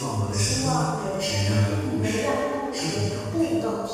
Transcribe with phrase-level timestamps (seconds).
[0.00, 1.50] 希望我的声音
[2.00, 3.92] 能让故事更动听。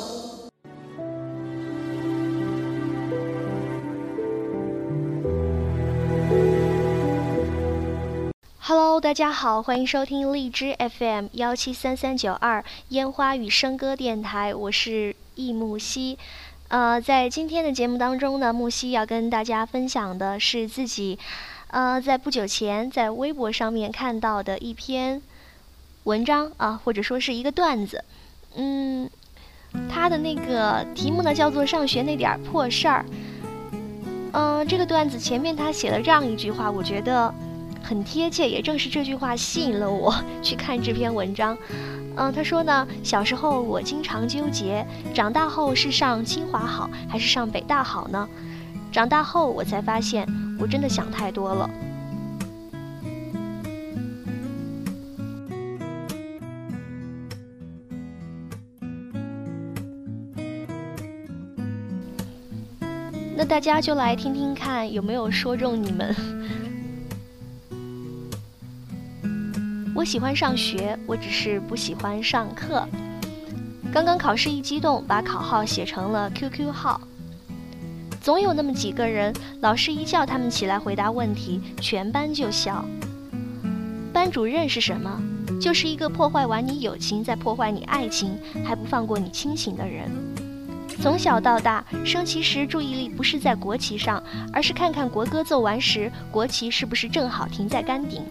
[8.61, 16.17] Hello，大家好，欢迎收听荔枝 FM 幺七三三九二烟花与笙歌电台，我是易木兮。
[16.69, 21.19] 呃，在今天的节目当中呢，木兮要跟大家分享的是自己，
[21.67, 25.21] 呃，在不久前在微博上面看到的一篇
[26.07, 28.01] 文章啊，或者说是一个段子。
[28.55, 29.09] 嗯，
[29.89, 33.05] 它的那个题目呢叫做“上学那点破事儿”。
[34.31, 37.33] 嗯，这个段子前面他写了这样一句话，我觉得。
[37.83, 41.57] 很贴切，也正是这句话吸引了我去看这篇文章。
[42.17, 48.27] 嗯，他说呢，小时候我经常纠结，长大后是上清华好还是上北大好呢？
[48.91, 50.27] 长大后我才发现，
[50.59, 51.69] 我真的想太多了。
[63.39, 66.15] 那大家就来听听看，有没有说中你们？
[69.93, 72.83] 我喜欢上学，我只是不喜欢上课。
[73.93, 76.99] 刚刚考试一激动，把考号写成了 QQ 号。
[78.19, 82.83] 总有那么几个人，老师一叫他们起来回答问题，全班就笑。
[84.11, 85.21] 班主任是什么？
[85.61, 88.31] 就是一个破坏完你友情，再破坏你爱情，
[88.65, 90.09] 还不放过你亲情的人。
[91.01, 98.23] 从小到大，升旗时注意力不是在国旗上，而是看看国歌奏完时，国旗是不是正好停在杆顶。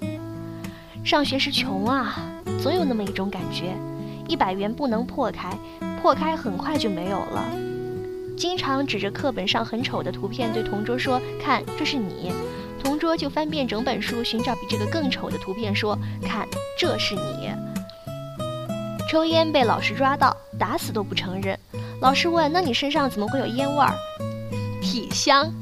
[1.05, 2.17] 上学时穷啊，
[2.61, 3.73] 总有那么一种感觉，
[4.27, 5.57] 一百元不能破开，
[6.03, 7.45] 破开很快就没有了。
[8.37, 12.33] 经常指着课本上很丑的图片对同桌说：“看，这是你。”
[12.83, 16.47] 同桌就翻遍整本书寻找比这个更丑的图片说：“看，
[16.79, 17.51] 这是你。”
[19.09, 21.59] 抽烟被老师抓到，打死都不承认。
[22.01, 23.95] 老师问：“那你身上怎么会有烟味儿？”
[24.83, 25.53] 体香，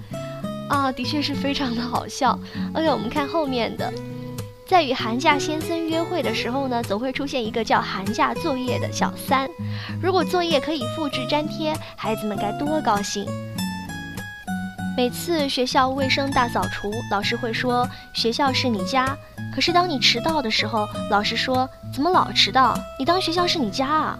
[0.68, 2.38] 啊，的确是非常的好笑。
[2.74, 3.92] OK，我们看后面的。
[4.66, 9.48] 在与寒假先生约会的时候呢，总会出现一个叫寒假作业的小三。
[10.02, 13.26] 如果作业可以复制粘贴，孩子们该多高兴！
[14.96, 19.16] 每次学校卫生大扫除，老师会说学校是你家。
[19.54, 22.76] 可是当你迟到的时候，老师说怎么老迟到？
[22.98, 24.18] 你当学校是你家啊？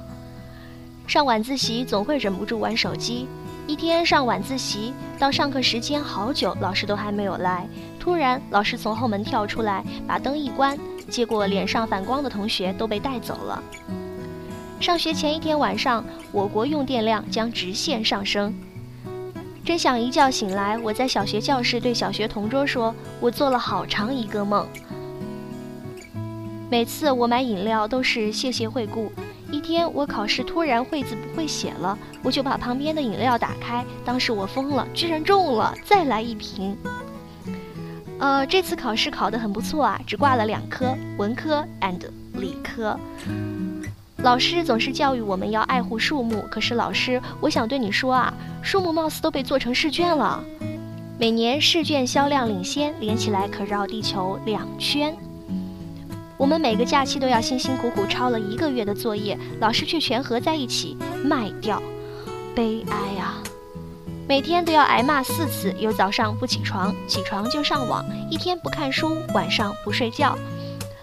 [1.07, 3.29] 上晚自习总会忍不住玩手机。
[3.67, 7.67] 一天上晚自习到上课时间好久，老师都还没有来。
[7.99, 10.79] 突然，老师从后门跳出来，把灯一关，
[11.09, 13.63] 结果脸上反光的同学都被带走了。
[14.81, 18.55] 上学前一天晚上，我国用电量将直线上升。
[19.65, 24.67] 真想一觉醒来，我在小学教室对小学同桌说：“我做了好长一个梦。”
[26.69, 29.11] 每次我买饮料都是谢谢惠顾。
[29.51, 36.77] 一天我考试突然会字不会写了，我就把旁边的饮料打开，当时我疯了，居然中了，再来一瓶。
[38.19, 42.01] 呃，这次考试考得很不错啊，只挂了两科，文科 and
[42.35, 42.99] 理科。
[44.19, 48.33] 老师总是教育我们要爱护树木，可是老师，我想对你说啊，
[48.63, 50.43] 树木貌似都被做成试卷了。
[51.19, 55.15] 每年试卷销量领先，连起来可绕地球两圈。
[56.45, 60.95] 我们每个假期都要辛辛苦苦抄了一个月的作业，老师却全合在一起
[61.25, 61.83] 卖掉，
[62.55, 63.37] 悲哀呀！
[64.29, 70.37] 每天都要挨骂四次：有早上不起床，起床就上网；一天不看书，晚上不睡觉。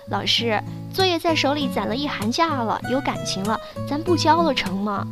[0.10, 0.62] 老师，
[0.94, 3.60] 作业在手里攒了一寒假了，有感情了，
[3.90, 5.08] 咱不交了成吗？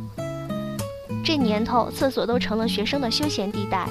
[1.24, 3.88] 这年头，厕所都成了学生的休闲地带。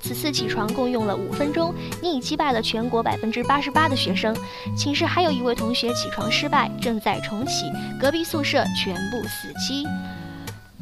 [0.00, 4.34] 此次起床共用了五分钟，你已击败了全国百分之八十八的学生。
[4.76, 7.70] 寝室还有一位同学起床失败，正在重启。
[8.00, 9.86] 隔壁宿舍全部死机。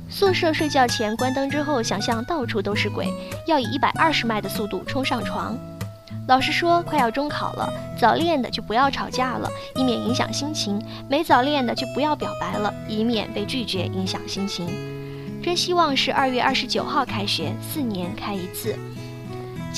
[0.09, 3.07] 宿舍睡觉前关灯之后，想象到处都是鬼，
[3.47, 5.59] 要以一百二十迈的速度冲上床。
[6.27, 10.79] 老师说快要中考了，早恋的就不要吵架了，以免影响心情；
[11.09, 14.67] 没早恋的就不要表白了，以免被拒绝影响心情。
[15.43, 18.75] 真希望是二月二十九号开学，四年开一次。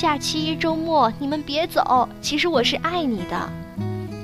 [0.01, 3.49] 假期周末你们别走，其实我是爱你的。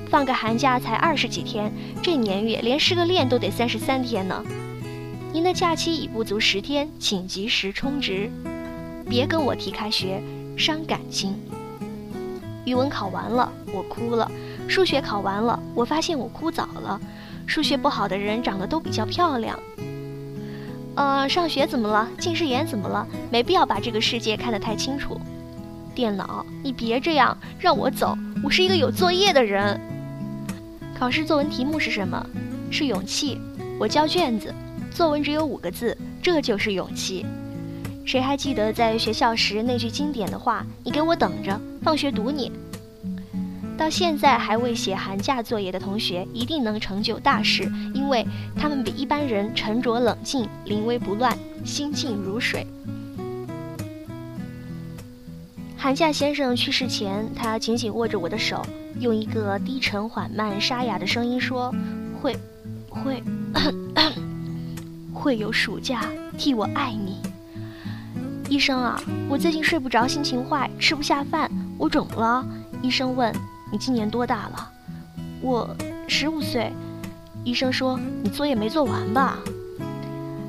[0.10, 1.72] 放个寒假才二十几天，
[2.02, 4.44] 这年月连失个恋都得三十三天呢。
[5.32, 8.28] 您的假期已不足十天，请及时充值，
[9.08, 10.20] 别跟我提开学，
[10.58, 11.36] 伤感情。
[12.66, 14.28] 语文考完了，我哭了；
[14.68, 17.00] 数学考完了，我发现我哭早了。
[17.46, 19.60] 数学不好的人长得都比较漂亮。
[20.96, 22.10] 呃，上学怎么了？
[22.18, 23.08] 近视眼怎么了？
[23.32, 25.22] 没必要把这个世界看得太清楚。
[25.98, 29.82] 电脑，你别这样，让我走，我是一个有作业的人。
[30.96, 32.24] 考试作文题目是什么？
[32.70, 33.42] 是勇气。
[33.80, 34.54] 我交卷子，
[34.92, 37.26] 作文只有五个字，这就是勇气。
[38.06, 40.64] 谁还记得在学校时那句经典的话？
[40.84, 42.52] 你给我等着，放学堵你。
[43.76, 47.64] 到现在还未写寒假作业的同学，一定能成就大事，
[47.96, 48.24] 因为
[48.56, 51.36] 他们比一般人沉着冷静，临危不乱，
[51.66, 52.68] 心静如水。
[55.78, 58.66] 寒假先生去世前，他紧紧握着我的手，
[59.00, 61.74] 用一个低沉缓慢、沙哑的声音说
[62.20, 62.36] ：“会，
[62.90, 63.24] 会，
[65.14, 67.18] 会有暑假替我爱你。”
[68.50, 72.46] 医生啊，我最近睡不着，心情坏，吃不下饭，我肿了。
[72.82, 73.34] 医生问。
[73.70, 74.72] 你今年多大了？
[75.42, 75.76] 我
[76.08, 76.72] 十五岁。
[77.44, 79.38] 医生说你作业没做完吧？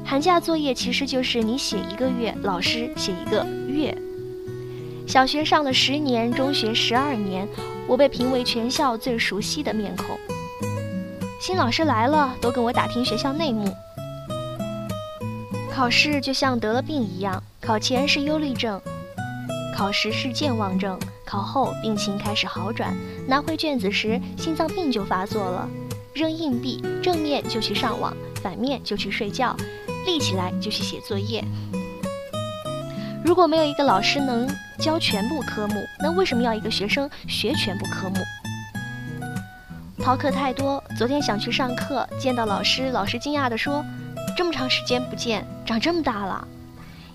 [0.04, 3.96] 寒假作业其实就是你写一个月，老师写一个月。
[5.08, 7.48] 小学上了十年，中学十二年，
[7.86, 10.18] 我被评为全校最熟悉的面孔。
[11.40, 13.74] 新老师来了，都跟我打听学校内幕。
[15.72, 18.78] 考试就像得了病一样，考前是忧虑症，
[19.74, 20.98] 考时是健忘症。
[21.24, 22.94] 考后病情开始好转，
[23.26, 25.66] 拿回卷子时心脏病就发作了。
[26.12, 29.56] 扔硬币，正面就去上网，反面就去睡觉，
[30.04, 31.42] 立起来就去写作业。
[33.24, 34.46] 如果没有一个老师能
[34.78, 38.16] 教全部科目，那为什么要一个学生学全部科目？
[40.02, 43.84] 逃课太多，昨天想去上课，见到老师，老师惊讶地说
[44.36, 46.46] ：“这么长时间不见，长这么大了。”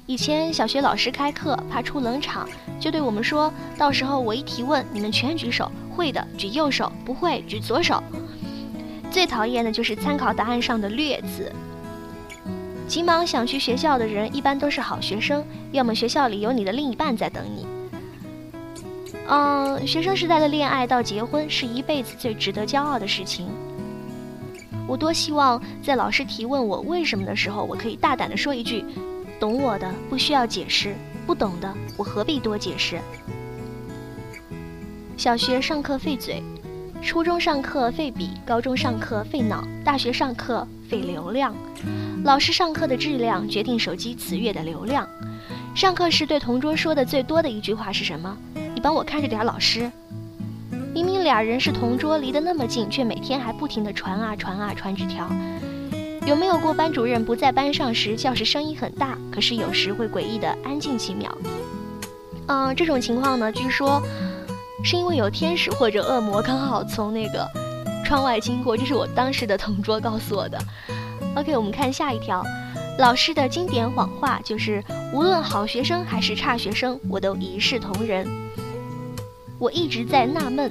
[0.05, 2.47] 以前小学老师开课怕出冷场，
[2.79, 8.03] 就对我们说：“到时候我一提问，你们全举手，会的举右手，不会举左手。”
[9.09, 11.49] 最讨厌的就是参考答案上的“略”字。
[12.93, 17.65] 急忙想去学校的人，一般都是好学生，要么学校里有你的另一半在等你。
[19.27, 23.47] 嗯，学生时代的恋爱到结婚是一辈子最值得骄傲的事情。
[24.87, 28.85] 我多希望在老师提问我为什么的时候，我可以大胆地说一句。
[29.39, 30.93] 懂我的不需要解释，
[31.25, 32.99] 不懂的我何必多解释？
[35.17, 36.43] 小学上课费嘴，
[37.05, 41.53] 初中上课费笔，高中上课费脑，大学上课费流量。
[42.23, 45.07] 老师上课的质量决定手机此月的流量。
[45.75, 48.35] 上课时对同桌说的最多的一句话是什么？
[48.73, 49.91] 你帮我看着点，老师。
[50.93, 55.29] 明明俩人是同桌，离得那么近，却每天还不停地传啊传啊传纸条。
[56.25, 61.37] 有没有过班主任不在班上时，教室声音很大，可是有时会诡异的安静几秒？
[62.47, 64.01] 嗯，这种情况呢，据说
[64.83, 67.49] 是因为有天使或者恶魔刚好从那个
[68.05, 70.59] 窗外经过，这是我当时的同桌告诉我的。
[71.35, 72.43] OK，我们看下一条，
[72.99, 74.83] 老师的经典谎话就是：
[75.13, 78.27] 无论好学生还是差学生，我都一视同仁。
[79.57, 80.69] 我一直在纳闷。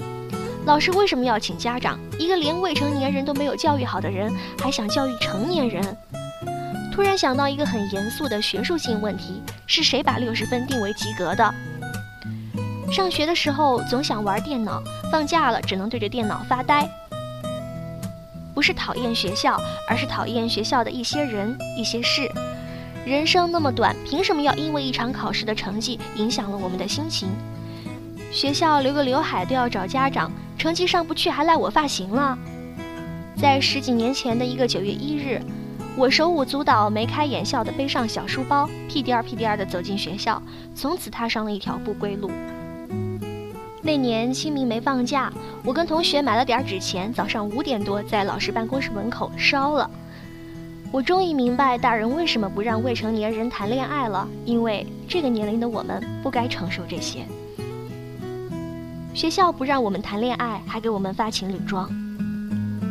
[0.66, 1.98] 老师为什么要请家长？
[2.18, 5.82] 一个连未成年人都没有教育好的人，还想教育成年人？
[6.92, 11.54] 突然想到一个很严肃的学术性问题：是谁把六十分定为及格的？
[12.92, 16.86] 上学的时候总想玩电脑，放假了只能对着电脑发呆。
[18.52, 19.58] 不是讨厌学校，
[19.88, 22.30] 而是讨厌学校的一些人、一些事。
[23.06, 27.30] 人生那么短，凭什么要因为一场考试的成绩影响了我们的心情？
[28.30, 30.30] 学校留个刘海都要找家长。
[30.58, 32.38] 成绩上不去还赖我发型了。
[33.36, 35.40] 在十几年前的一个九月一日，
[35.96, 40.40] 我手舞足蹈、眉开眼笑地背上小书包，屁颠儿屁颠儿地走进学校，
[40.74, 42.30] 从此踏上了一条不归路。
[43.84, 45.32] 那年清明没放假，
[45.64, 49.90] 我跟同学买了点纸钱，早上五点多在老师办公室门口烧了。
[50.92, 57.26] 我终于明白大人为什么不让未成年人谈恋爱了，因为这个年龄的我们不该承受这些。
[59.12, 61.90] 学校不让我们谈恋爱，还给我们发情侣装。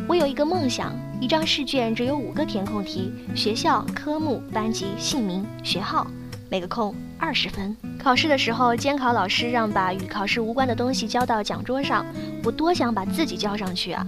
[0.06, 6.06] 我有一个梦想，一张试卷只有五个填空题：学校、科目、班级、姓名、学号，
[6.50, 7.74] 每个空二十分。
[8.02, 12.04] 考试的时候，监考老师让把与考试无关的东西交到讲桌上，
[12.42, 14.04] 我多想把自己交上去啊！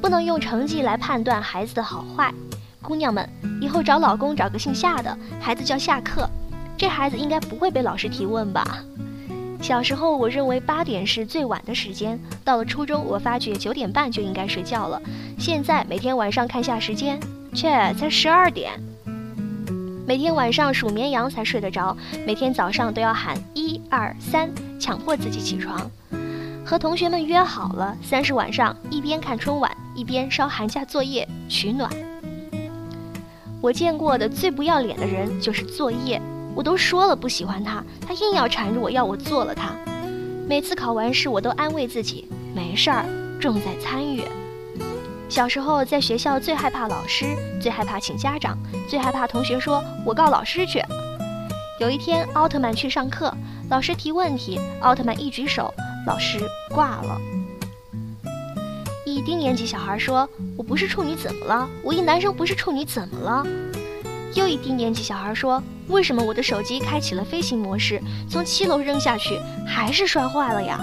[0.00, 2.32] 不能用成绩来判断孩子的好坏。
[2.80, 3.28] 姑娘们，
[3.60, 6.26] 以后找老公找个姓夏的，孩子叫夏克，
[6.78, 8.82] 这孩子应该不会被老师提问吧？
[9.60, 12.18] 小时候，我认为八点是最晚的时间。
[12.42, 14.98] 到了初中，我发觉九点半就应该睡觉了。
[15.38, 17.20] 现在每天晚上看下时间，
[17.52, 18.72] 切，才十二点。
[20.10, 25.88] 每天晚上数绵羊才睡得着，每天早上都要喊一二三，强迫自己起床。
[26.66, 31.88] 和同学们约好了，三十晚上一边看春晚一边烧寒假作业取暖。
[33.60, 36.20] 我见过的最不要脸的人就是作业。
[36.56, 39.76] 我都说了不喜欢他，他硬要缠着我要我做了他。
[40.48, 43.04] 每次考完试，我都安慰自己没事儿，
[43.40, 44.24] 重在参与。
[45.30, 48.58] 小时候在学校最害怕老师，最害怕请家长，
[48.88, 50.82] 最害怕同学说“我告老师去”。
[51.78, 53.32] 有一天，奥特曼去上课，
[53.70, 55.72] 老师提问题，奥特曼一举手，
[56.04, 57.16] 老师挂了。
[59.06, 61.68] 一低年级小孩说：“我不是处女，怎么了？
[61.84, 63.46] 我一男生不是处女，怎么了？”
[64.34, 70.80] 又一低年级小孩说：“为什么我的手机开启了飞行模式，从七楼扔下去还是摔坏了呀？”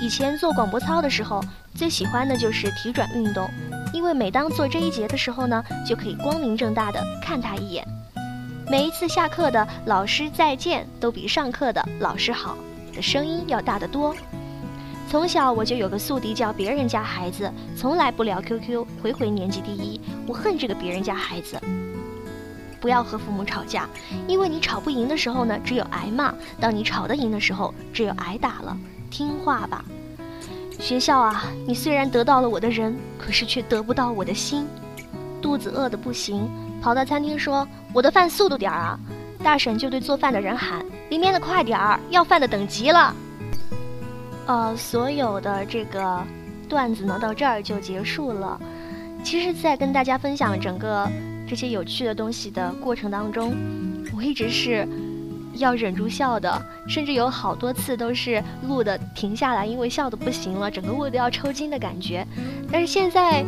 [0.00, 1.44] 以前做广播操的时候。
[1.80, 3.48] 最喜欢的就是体转运动，
[3.94, 7.82] 因为每当做这一节的时候呢，就可以光明正大的看他一眼。
[8.70, 12.54] 每一次下课的老师再见，都比上课的老师好
[12.94, 14.14] 的声音要大得多。
[15.08, 19.98] 从小我就有个宿敌叫别人家孩子，从来不聊 QQ，回回年级第一。
[20.26, 21.58] 我恨这个别人家孩子。
[22.78, 23.88] 不要和父母吵架，
[24.28, 28.76] 因为你吵不赢的时候呢，只有挨骂；当你吵得赢的时候，只有挨打了。
[29.10, 29.82] 听话吧。
[30.80, 34.66] 学校啊，你虽然得到了我的人，可是却得不到我的心。
[35.42, 38.98] 肚子饿得不行，跑到餐厅说：“我的饭速度点儿啊！”
[39.44, 43.14] 大婶就对做饭的人喊：“里面的快点儿，要饭的等急了。”
[44.46, 46.24] 呃，所有的这个
[46.68, 48.58] 段子呢，到这儿就结束了。
[49.22, 51.06] 其实，在跟大家分享整个
[51.46, 53.54] 这些有趣的东西的过程当中，
[54.16, 54.88] 我一直是。
[55.54, 62.26] 要忍住笑的，甚至有好多次都是录的停下来，因为笑的不行了，整个胃都要抽筋的感觉。
[62.70, 63.44] 但是现在，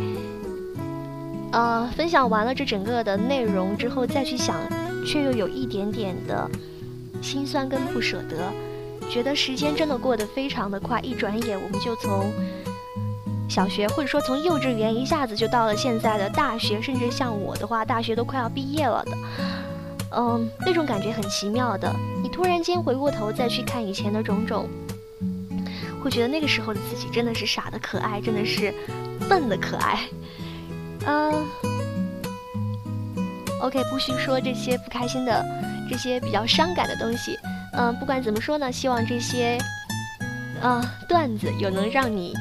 [1.52, 4.56] 呃，分享完了这整个的内容之后再去想，
[5.06, 6.50] 却又有一点点的
[7.22, 8.52] 心酸跟不舍得，
[9.10, 12.32] 觉得时间真的过得非常的快，一转眼我们就从
[13.48, 19.12] 小学或者说从幼稚园一下子就到了现在的大学，甚至像我的话，大学都快要毕业了的。
[20.14, 21.94] 嗯，那种感觉很奇妙的。
[22.22, 24.68] 你突然间回过头再去看以前的种种，
[26.02, 28.74] 会觉得那个时候的自己真的是傻的可爱，真的是
[29.28, 30.00] 笨的可爱。
[31.06, 31.46] 嗯
[33.60, 35.44] ，OK，不需说这些不开心的、
[35.90, 37.38] 这些比较伤感的东西。
[37.74, 39.58] 嗯，不管怎么说呢，希望这些
[40.60, 42.34] 啊段子有能让你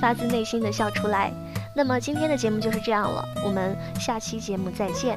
[0.00, 1.32] 发自内心的笑出来。
[1.74, 5.16] 那么今天的节目就是这样了，我们下期节目再见。